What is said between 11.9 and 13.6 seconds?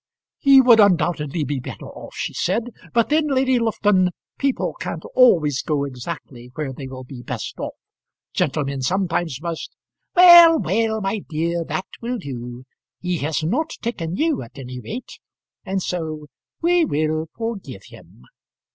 will do. He has